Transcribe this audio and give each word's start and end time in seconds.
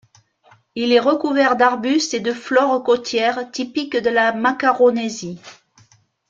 Il 0.73 0.93
est 0.93 0.99
recouvert 0.99 1.55
d'arbustes 1.57 2.15
et 2.15 2.19
de 2.19 2.33
flore 2.33 2.83
côtière 2.83 3.51
typique 3.51 3.95
de 3.97 4.09
la 4.09 4.33
Macaronésie. 4.33 5.39